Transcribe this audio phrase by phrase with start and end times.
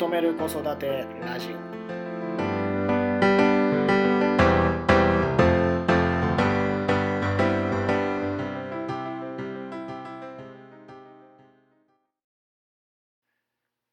[0.00, 1.70] 止める子育てラジオ。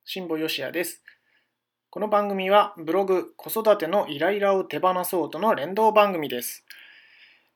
[0.06, 1.04] 辛坊よしやです。
[1.90, 6.64] この番組はブログ子育てのイライラを手放そうとの連動番組です。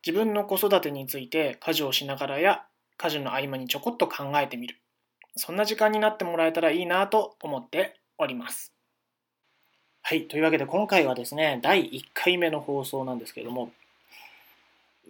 [0.05, 2.65] 自分の子育てについて家事をしながらや
[2.97, 4.75] 家事の合間にちょこっと考えてみる。
[5.37, 8.71] そんな時間になってもらえたらいいなと思っております。
[10.01, 13.71] はいというわけで今回はですね第1回目の放送なんですけれども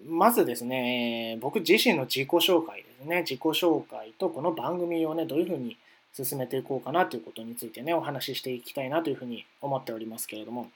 [0.07, 5.77] まずですね僕自身の自己紹介ですね自己紹介とこの番組をねどういうふうに
[6.13, 10.69] 進めていこうかなということについてねお話ししていきたいなというふうに思っておりますけれども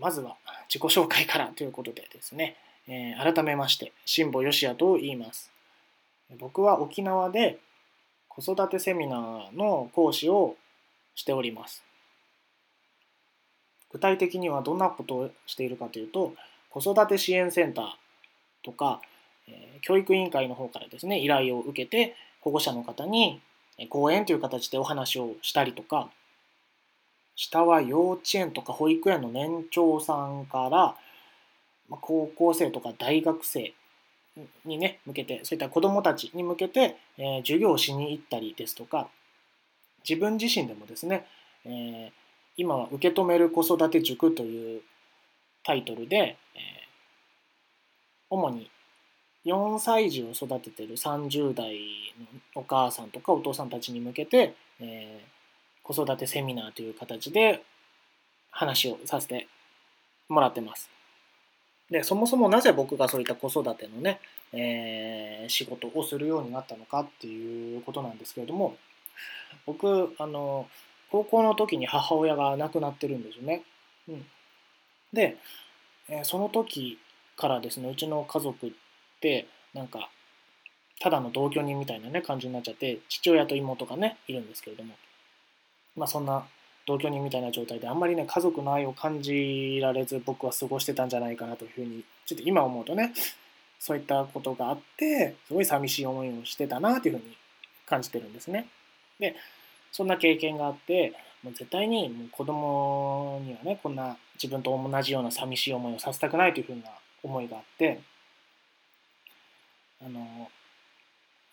[0.00, 0.36] まずは
[0.68, 2.56] 自己紹介からということでですね、
[2.88, 5.50] え、改めまして辛坊義也と言います。
[6.38, 7.58] 僕は沖縄で
[8.36, 10.56] 子育てセミナーの講師を
[11.14, 11.84] しております。
[13.92, 16.34] 具体的にはどんなことをしているかというと
[16.68, 17.86] 子育て支援センター
[18.64, 19.00] とか、
[19.82, 23.40] 教育委員会の方からですね依頼を受けて保護者の方に
[23.90, 26.08] 講演という形でお話をしたりとか
[27.36, 30.96] 下は幼稚園とか保育園の年長さんから
[31.90, 33.74] 高校生とか大学生
[34.64, 39.08] にね向けてそういった子どもたちに向けて、え、授業をしに行ったりですとか
[40.08, 41.26] 自分自身でもですね、
[41.64, 42.12] え、
[42.56, 44.82] 今は受け止める子育て塾という
[45.64, 46.60] タイトルで、え、
[48.28, 48.70] 主に
[49.46, 51.74] 4歳児を育ててる30代
[52.18, 55.20] のお母さんとかお父さんたちに向けて、え、
[55.82, 57.62] 子育てセミナーという形で
[58.50, 59.48] 話をさせて
[60.28, 60.90] もらってます。
[61.94, 64.18] でそもそもなぜ僕がそういった子育てのね、
[64.52, 68.76] えー、仕事をするようになったのかっていうことなんですけれども
[69.64, 70.66] 僕あの
[71.12, 73.62] 高校の時に母親が亡くなってるんですよね。
[74.08, 74.26] うん、
[75.12, 75.36] で、
[76.08, 76.98] えー、その時
[77.36, 78.70] からですねうちの家族っ
[79.20, 80.10] てなんか
[80.98, 84.96] ただの同居人みたいなね感じになっちゃって父親と妹がねいるんですけれども
[85.94, 86.44] まあそんな
[86.86, 93.12] 同居人みたいな状態であんまりね家族の愛を感じられず僕は過ごしてたんじゃないかなというふうにちょっと今思うとね
[93.78, 97.36] そういったことがあってすごい寂しい思いをしてたなというふうに
[97.86, 98.66] 感じてるんですね。
[99.18, 99.36] で
[99.92, 101.12] そんな経験があって
[101.42, 106.82] もう絶対にもう子供にはねこんな自分と同じような寂しい思いをさせたくないというふうな
[107.22, 108.00] 思いがあって
[110.04, 110.50] あの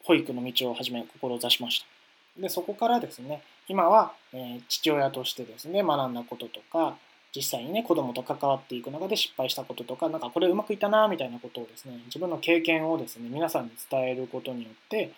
[0.03, 2.00] 保育の道をはじめ志しました。
[2.37, 6.95] でそこからですね今は、え、父親としてですね学んだこととか
[7.35, 15.13] 実際にね子供と関わっていく中で失敗したこととかなんかこれうまくいったなみたいなことをですね自分の経験をですね皆さんに伝えることによって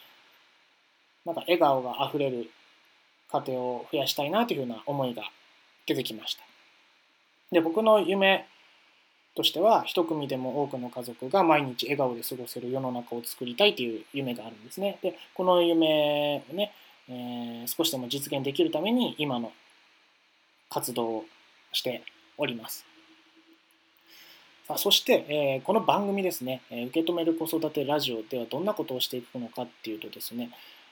[1.26, 2.50] なんか笑顔があふれる
[3.32, 5.24] 家庭を増やしたいなというふうな思いが
[5.88, 6.44] 出てきました。
[7.52, 8.48] で僕の夢
[9.36, 15.00] としては一組でも多くの家族が毎日笑顔で過ごせる世の中を作りたいという夢があるんですね。
[15.02, 16.72] でこの夢をね
[17.10, 19.52] えー、少しでも実現できるために今の
[20.70, 21.26] 活動を
[21.72, 22.04] して
[22.38, 22.86] おります。
[24.68, 30.52] さあそして、えー、この番組ですね、え、受け止める子育てラジオではどんなことをしていくのかっていうとですね、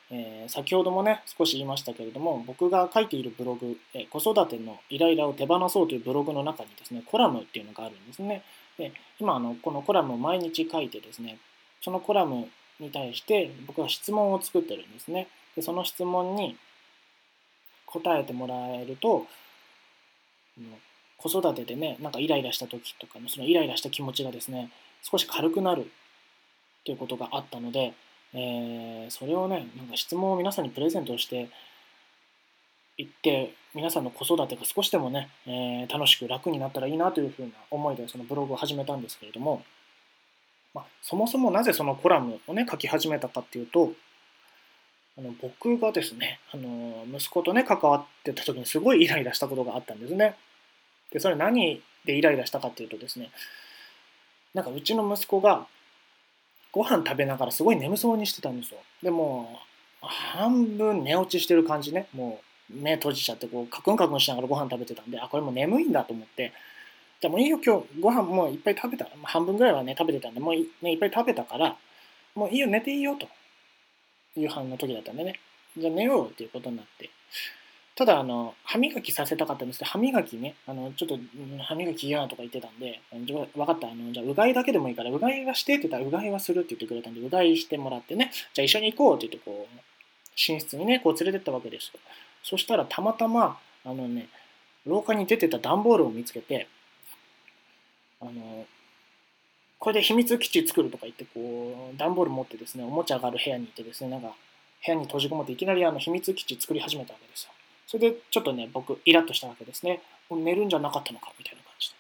[0.10, 8.44] えー、先ほどもね少し言いましたけれども僕が書いているブログ、え子育てのイライラを手放そうというブログの中にですねコラムっていうのがあるんですね
[8.78, 11.38] で今あのこのコラムを毎日書いてですね
[11.82, 12.50] そのコラム
[12.82, 16.58] に対して僕は質問を作ってるんですねでその質問に
[17.86, 19.26] 答えてもらえると
[21.18, 25.90] 子育てでねなんかイライラした時とかのそのイライラした気持ちがですね少し軽くなる
[26.86, 27.94] ということがあったので、
[28.34, 31.50] えー、それをねなんか質問を皆さんにプレゼントして
[32.98, 39.64] いって皆さんの子育てが少しでもね、えー、楽しく楽になったらいいなというふうな思いでそのブログを始めたんですけれども、
[40.74, 43.94] まあ、そもそもなぜそのコラムをね書き始めたかっていうと
[45.18, 50.36] あの僕がですねあの息子とね関わってた時にすごいイライラしたことがあったんですね。
[51.12, 53.32] でそれ何でイライラしたかっていうとですね
[54.54, 55.68] なんかうちの息子が
[56.72, 58.80] ご飯食べながらすごい眠そうにしてたんですよ。
[59.04, 59.60] でも
[60.02, 62.08] 半分寝落ちしてる感じね。
[62.14, 66.54] もう目閉じちゃってこうカクンカクンしながらご飯食べてたんであこれもう眠いんだと思って。
[67.20, 69.08] じゃあもういいよ今日ご飯もういっぱい食べた。
[69.24, 71.76] 半分ぐらいはね食べてたんでもうい,、ね、いっぱい食べたから
[72.34, 73.28] もういいよ寝ていいよと。
[74.36, 75.40] 夕飯の時だったんでね、
[75.78, 77.10] じゃあ寝ようっていうことになって、
[77.96, 79.80] ただ、あの、歯磨きさせたかったんです。
[79.80, 81.20] けど、歯磨きね、あの、ちょっと、
[81.64, 89.82] 歯磨き嫌とか言ってたんで、分かった、あの、じゃあ、うがいだけでもいいから、うがいはしてって言ったら、うがいはするって言ってくれたんで、うがいしてもらってね、じゃあ一緒に行こうって言って、こう、
[90.36, 92.00] 寝室にね、こう連れてったわけですよ。
[92.44, 94.28] そしたらたまたまあのね
[94.86, 96.68] 廊下に出てた段ボールを見つけて
[98.20, 98.66] あの
[99.82, 104.28] これで秘密基地作るとか言ってこう段ボール持ってですねおもちゃがある部屋にいてですねなんか
[104.86, 107.52] 部屋に閉じこもっていきなりあの秘密基地作り始めたわけですよ。
[107.88, 110.02] それでちょっとね僕イラッとしたわけですね。
[110.30, 111.92] 寝るんじゃなかったのかみたいな感じ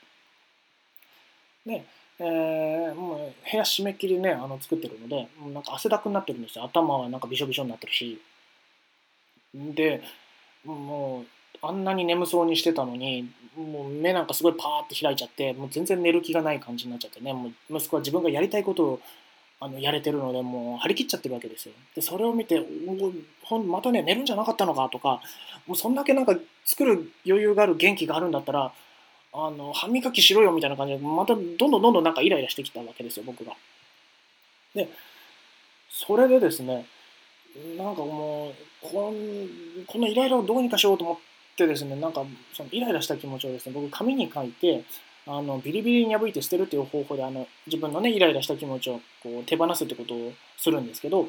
[1.66, 1.80] で。
[1.80, 1.86] で、
[2.19, 3.18] えー、もう
[3.51, 6.66] 部屋締め切りねあの作ってるのでもうなんか汗だくになってるんですよ。
[6.66, 8.22] 頭はなんかびしょびしょになってるし。
[9.56, 10.04] で
[10.63, 11.25] もう
[11.62, 17.33] あんなに眠そうにしてたのにもう目なんかすごいパーって開いちゃってもう全然寝る気がない感じになっちゃってね。
[17.33, 19.00] もう息子は自分がやりたいことを
[19.59, 21.74] あのやれてるのでもう張り切っちゃってるわけですよ。
[21.95, 22.65] でそれを見て
[23.44, 25.21] ほんまたね寝るんじゃなかったのかとか
[25.68, 28.74] もうそんだけなんか作る余裕がある元気があるんだったら
[29.33, 33.53] あの歯磨きしろよみたいな感じでまたどんどんどんどんなんかイライラしてきたわけですよ僕が。
[34.74, 34.89] で
[35.89, 36.86] それでですね
[37.77, 44.83] なんかもうこのこのイライラをどうにかしようと思ってですねなんかそのイライラした気持ちをですね僕紙に書いて
[45.27, 51.27] あのビリビリに破いて捨てるっていう方法であの自分のねイライラした気持ちをこう手放すってことをするんですけど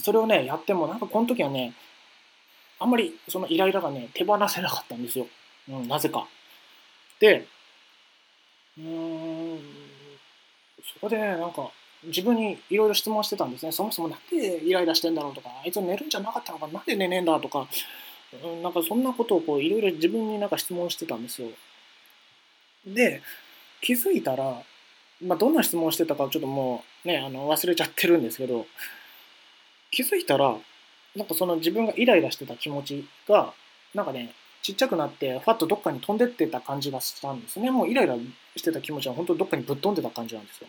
[0.00, 1.74] それをねやってもなんかこの時はね
[2.78, 5.26] あんまりそのイライラがね手放せなかったんですよ、
[5.68, 6.26] うん、なぜか
[7.20, 7.46] で
[8.78, 9.58] うん
[10.94, 11.70] そこでねなんか
[12.04, 13.72] 自分にいろいろ質問してたんですね。
[13.72, 17.66] そもそもなんでイライラしてんだろうとか、あいつ寝るんじゃなかったのか、なんで寝ねえんだとか、
[18.62, 21.48] なんかそんなことをこういろいろ自分になんか質問してたんですよ。
[22.86, 23.22] で、
[23.80, 24.62] 気づいたら、
[25.24, 28.66] まあ、どんな質問してたかちょっともうね、あの忘れちゃってるんですけど、
[29.90, 30.56] 気づいたら、
[31.16, 33.54] なんかその自分がイライラしてた気持ちが、
[33.94, 37.70] なんかね、ちっちゃくなって、ファッとどっかに飛んでってた感じがしたんですね。
[37.70, 38.16] もうイライラ
[38.56, 40.68] してた気持ちは本当どっかにぶっ飛んでた感じなんですよ。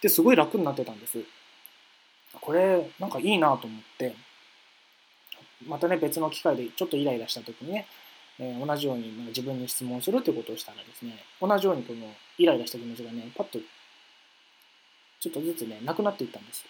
[0.00, 1.18] ですごい楽になってたんです。
[2.40, 4.14] これなんかいいなと思って
[5.66, 7.86] またね別の機会でちょっとイライラした時にね、
[8.38, 13.58] えー、同じように自分に質問するってことをしたらですね同じようにこのイライラした気持ちがねパッと
[15.20, 16.66] ちょっとずつねなくなっていったんですよ。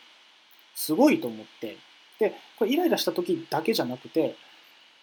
[0.74, 1.76] すごいと思って
[2.18, 4.36] でこれイライラした時だけじゃなくて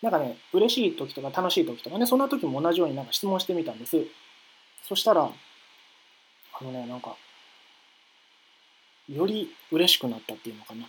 [0.01, 3.97] なんかね嬉しい時とか楽しい時とかねそんな時も同じようになんか質問してみたんです。
[4.87, 7.15] そしたらあのねなんか
[9.09, 10.87] より嬉しくなったっていうのかな。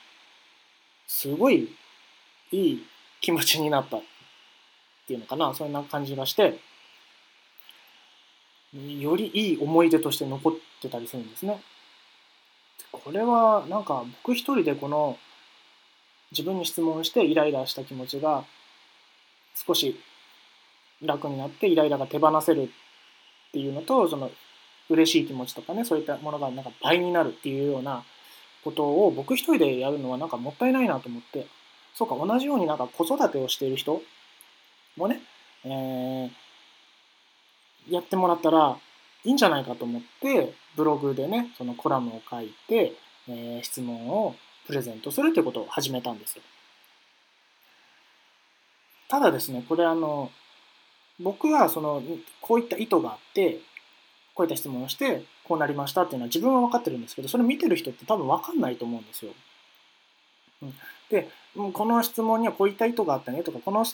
[1.06, 1.74] すごい
[2.52, 2.86] いい
[3.22, 4.02] 気持ちになったっ
[5.06, 5.54] ていうのかな。
[5.54, 6.58] そんな感じがして、
[8.74, 10.52] よりいい思い出として残っ
[10.82, 11.62] てたりするんですね。
[12.90, 15.18] これはなんか僕一人でこの
[16.30, 18.44] 自分に質問してイライラした気持ちが
[19.54, 19.98] 少し
[21.02, 22.68] 楽になってイライラが手放せるっ
[23.52, 24.30] ていうのとその
[24.88, 28.04] 嬉しい気持ちとかねそういったものがなんか倍になるっていうような
[28.64, 31.46] ことを僕一人でやるのはなんかもったいないなと思って、
[31.94, 34.02] そうか、同じようになんか子育てをしている人
[34.96, 35.20] もね、
[35.64, 36.30] えー、
[37.88, 38.78] やってもらったら
[39.24, 42.94] いいんじゃないかと思って、ブログでね、そのコラムを書いて、
[43.28, 44.34] えー、質問を
[44.66, 46.42] プレゼントするということを始めたんですよ。
[49.08, 50.30] ただですね、これあの、
[51.20, 52.02] 僕はその、
[52.40, 53.60] こういった意図があって、
[54.34, 59.32] こういった質問をして、こうなりましたっていうのは自分は分かってるんですけど、それ見てる人って多分分かんないと思うんですよ。
[60.62, 60.74] うん、
[61.12, 63.84] で、この質問にはこういった意図があったねとか、この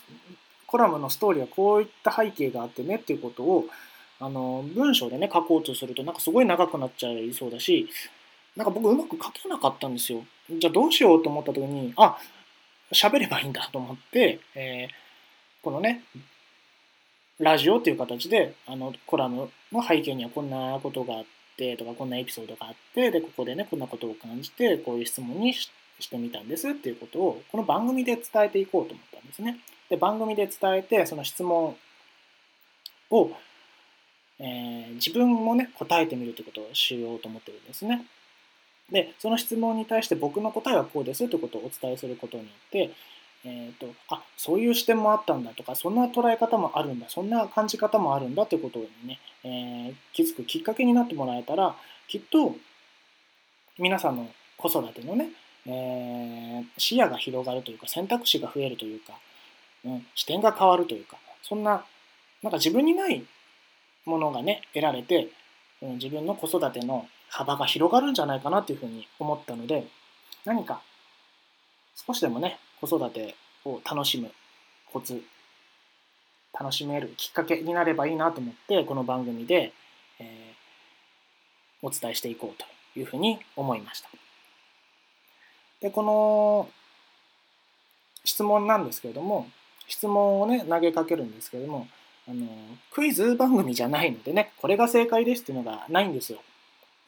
[0.66, 3.64] コラムのストーリーはこういった背景があってねっていうことを、
[4.20, 7.88] あの、文章でね、書こうとすると、なんかすごい長くなっちゃいそうだし、
[8.56, 10.24] なんか僕うまく書けなかったんですよ。
[10.48, 12.16] じゃあどうしようと思った時に、あ、
[12.92, 16.02] 喋ればいいんだと思って、えー、このね、
[17.38, 21.24] ラジオっていう形で、あの、コラムの背景にはこんなことがあっ
[21.56, 25.54] てとか、こんなエピソードがあって、で、ここでね、こんなことを感じて、こういう質問に
[26.00, 29.58] してみたんですっていうことを、この番組で伝えていこうと思ったんですね。
[29.88, 31.76] で、番組で伝えて、その質問
[33.10, 33.30] を、
[34.38, 38.04] えー、自分もね、答えてみるということをしようと思ってるんですね。
[38.90, 42.90] で、その質問に対して僕の答えはこうですということをお伝えすることによって、
[43.44, 51.76] えーと、あそういう視点もあったんだとかそんな捉え方もあるんだそんな感じ方もあるんだということにね、えー、気づくきっかけになってもらえたら
[52.08, 52.56] きっと
[53.78, 55.28] 皆さんの子育てのね、
[55.68, 59.12] え、視野が広がるというか選択肢が増えるというか、
[59.84, 61.84] うん、視点が変わるというかそんな
[62.42, 63.24] なんか自分にない
[64.04, 65.28] ものがね得られて、
[65.82, 69.86] うん、自分の子育ての幅が広がるんじゃないかなというふうに思ったので
[70.44, 70.80] 何か
[71.94, 73.34] 少しでもね子育て
[73.64, 74.30] を楽しむ
[74.90, 75.22] コツ
[76.58, 79.72] 楽しめるきっかけになればいいなと思ってこの番組で、
[80.18, 82.62] えー、お伝えしていこう
[82.94, 84.08] というふうに思いました。
[85.80, 86.68] でこの
[88.24, 89.46] 質問なんですけれども
[89.86, 91.86] 質問をね投げかけるんですけれども
[92.28, 92.46] あの
[92.92, 96.40] クイズ番組じゃないのでねこれが正解ですっていうのがないんですよ。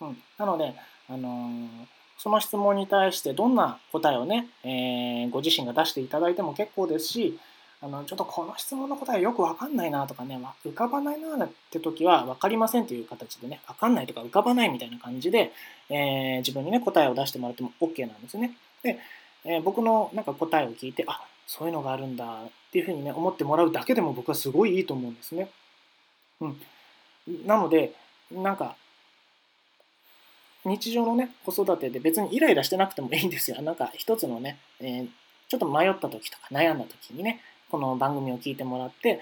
[0.01, 0.75] うん、なので、
[1.11, 1.69] あの
[2.17, 7.39] その質問に対してどんな答えをね、えー、ご自身が出していただいても結構ですし
[7.83, 15.53] あのちょっとこの質問の答えよく分かんないなとかねま浮かばないなって時は分かりませんという形でね分かんないとか浮かばないみたいな感じで、
[15.89, 18.55] えー、自分にね答えを出してもらっても OK なんですね。
[18.83, 18.99] で、
[19.45, 25.49] えー、僕のなんか答えを聞いてあそういうのがあるんだっていうふうにね思ってもらうだけでも僕はすごいいいと思うんですね。
[26.41, 26.61] うん、
[27.47, 27.95] なので
[28.31, 28.77] なんか
[30.65, 33.63] 日常のね子育てで別にイライラしてなくてもいいんですよ。
[33.63, 35.09] なんか一つのね、えー、
[35.49, 39.21] ちょっと迷った時とか悩んだ時にねこの番組を聞いてもらって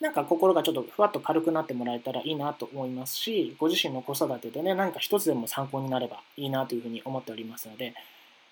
[0.00, 7.94] なんか心がちょっとふわっと軽くなってもらえたらいいなと思いますしご自身の子育てでね何か一つでも参考になればいいなというふうに思っておりますので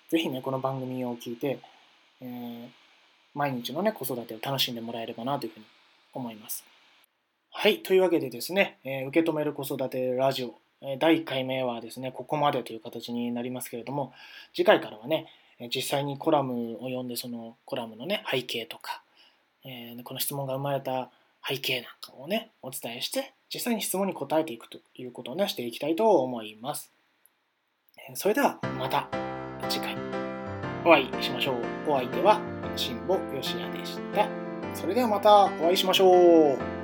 [0.09, 1.59] 是非ねこの番組を聞いて、
[2.21, 2.67] えー、
[3.33, 5.65] 毎日のね子育てを楽しんでもらえればなというふうに
[6.13, 6.65] 思います。
[7.59, 7.79] はい。
[7.79, 14.13] というわけでですね、えー、受け止める子育てラジオ、えー、第1回目はですね、ここまでという形になりますけれども、
[14.53, 15.25] 次回からはね、
[15.73, 19.01] 実際にコラムを読んで、そのコラムのね、背景とか、
[19.67, 21.11] えー、この質問が生まれた
[21.47, 26.91] 背景なんかをね、お伝えして、実際に質問に答えていくということをね、していきたいと思います。
[28.15, 29.09] それではまた
[29.67, 29.95] 次回
[30.85, 31.91] お会いしましょう。
[31.91, 32.39] お相手は
[32.75, 34.27] 辛坊よしやでした。
[34.73, 36.76] それではまたお会いしましょう。